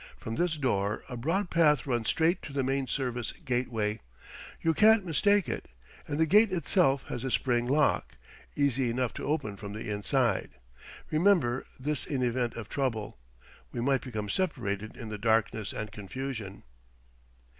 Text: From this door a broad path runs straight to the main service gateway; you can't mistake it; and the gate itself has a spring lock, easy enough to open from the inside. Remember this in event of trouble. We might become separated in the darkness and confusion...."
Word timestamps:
From 0.17 0.33
this 0.35 0.57
door 0.57 1.03
a 1.09 1.15
broad 1.15 1.51
path 1.51 1.85
runs 1.85 2.09
straight 2.09 2.41
to 2.41 2.53
the 2.53 2.63
main 2.63 2.87
service 2.87 3.33
gateway; 3.45 3.99
you 4.59 4.73
can't 4.73 5.05
mistake 5.05 5.47
it; 5.47 5.67
and 6.07 6.17
the 6.19 6.25
gate 6.25 6.51
itself 6.51 7.03
has 7.09 7.23
a 7.23 7.29
spring 7.29 7.67
lock, 7.67 8.15
easy 8.55 8.89
enough 8.89 9.13
to 9.13 9.23
open 9.27 9.57
from 9.57 9.73
the 9.73 9.91
inside. 9.91 10.55
Remember 11.11 11.67
this 11.79 12.07
in 12.07 12.23
event 12.23 12.55
of 12.55 12.67
trouble. 12.67 13.19
We 13.71 13.79
might 13.79 14.01
become 14.01 14.27
separated 14.27 14.97
in 14.97 15.09
the 15.09 15.19
darkness 15.19 15.71
and 15.71 15.91
confusion...." 15.91 16.63